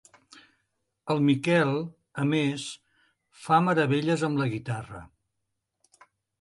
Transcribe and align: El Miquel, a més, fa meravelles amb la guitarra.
El 1.15 1.21
Miquel, 1.27 1.73
a 2.23 2.25
més, 2.31 2.65
fa 3.45 3.61
meravelles 3.69 4.27
amb 4.31 4.43
la 4.45 4.51
guitarra. 4.57 5.07